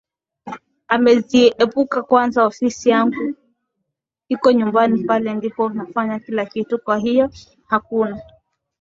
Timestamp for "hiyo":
6.97-7.29